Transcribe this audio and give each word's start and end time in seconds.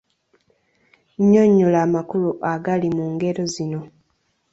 Nnyonnyola 1.19 1.77
amakulu 1.85 2.29
agali 2.53 2.87
mu 2.95 3.05
ngero 3.13 3.43
zino. 3.53 3.81